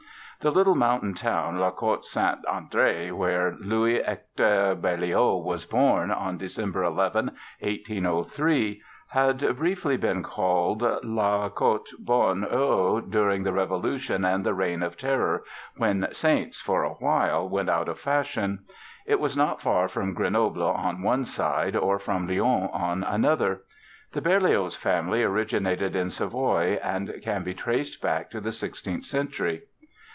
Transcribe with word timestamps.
The 0.43 0.49
little 0.49 0.73
mountain 0.73 1.13
town, 1.13 1.59
La 1.59 1.69
Côte 1.71 2.03
Saint 2.03 2.43
André, 2.47 3.13
where 3.13 3.55
Louis 3.59 4.01
Hector 4.01 4.73
Berlioz 4.73 5.45
was 5.45 5.65
born 5.65 6.09
on 6.09 6.37
December 6.39 6.81
11, 6.83 7.25
1803, 7.59 8.81
had 9.09 9.55
briefly 9.57 9.97
been 9.97 10.23
called 10.23 10.81
La 11.03 11.47
Côte 11.49 11.91
Bonne 11.99 12.43
Eau 12.49 12.99
during 13.01 13.43
the 13.43 13.53
Revolution 13.53 14.25
and 14.25 14.43
the 14.43 14.55
Reign 14.55 14.81
of 14.81 14.97
Terror 14.97 15.43
when 15.77 16.07
"saints", 16.11 16.59
for 16.59 16.81
a 16.83 16.93
while, 16.95 17.47
went 17.47 17.69
out 17.69 17.87
of 17.87 17.99
fashion. 17.99 18.63
It 19.05 19.19
was 19.19 19.37
not 19.37 19.61
far 19.61 19.87
from 19.87 20.15
Grenoble 20.15 20.63
on 20.63 21.03
one 21.03 21.23
side 21.23 21.75
or 21.75 21.99
from 21.99 22.27
Lyon 22.27 22.67
on 22.73 23.03
another. 23.03 23.61
The 24.13 24.21
Berlioz 24.21 24.75
family 24.75 25.21
originated 25.21 25.95
in 25.95 26.09
Savoie 26.09 26.79
and 26.81 27.13
can 27.21 27.43
be 27.43 27.53
traced 27.53 28.01
back 28.01 28.31
to 28.31 28.41
the 28.41 28.51
sixteenth 28.51 29.05
century. 29.05 29.65